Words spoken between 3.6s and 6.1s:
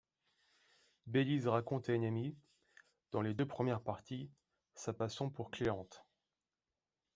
parties, sa passion pour Cléante.